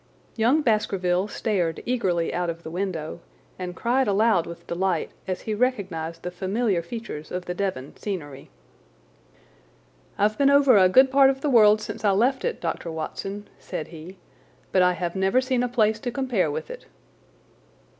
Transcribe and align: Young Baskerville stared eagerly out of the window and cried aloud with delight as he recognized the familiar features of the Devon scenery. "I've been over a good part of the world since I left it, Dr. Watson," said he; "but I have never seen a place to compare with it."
Young 0.35 0.63
Baskerville 0.63 1.27
stared 1.27 1.83
eagerly 1.85 2.33
out 2.33 2.49
of 2.49 2.63
the 2.63 2.71
window 2.71 3.19
and 3.59 3.75
cried 3.75 4.07
aloud 4.07 4.47
with 4.47 4.65
delight 4.65 5.11
as 5.27 5.41
he 5.41 5.53
recognized 5.53 6.23
the 6.23 6.31
familiar 6.31 6.81
features 6.81 7.31
of 7.31 7.45
the 7.45 7.53
Devon 7.53 7.95
scenery. 7.95 8.49
"I've 10.17 10.39
been 10.39 10.49
over 10.49 10.75
a 10.75 10.89
good 10.89 11.11
part 11.11 11.29
of 11.29 11.41
the 11.41 11.51
world 11.51 11.81
since 11.81 12.03
I 12.03 12.09
left 12.13 12.43
it, 12.43 12.59
Dr. 12.59 12.91
Watson," 12.91 13.47
said 13.59 13.89
he; 13.89 14.17
"but 14.71 14.81
I 14.81 14.93
have 14.93 15.15
never 15.15 15.39
seen 15.39 15.61
a 15.61 15.69
place 15.69 15.99
to 15.99 16.09
compare 16.09 16.49
with 16.49 16.71
it." 16.71 16.87